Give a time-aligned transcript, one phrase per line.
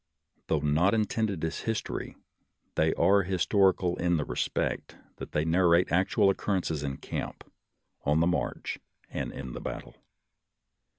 [0.47, 2.15] Though not intended as history,
[2.73, 7.43] they are historical in the respect that they narrate actual occurrences in camp,
[8.03, 8.79] on the march,
[9.11, 9.97] and in the battle.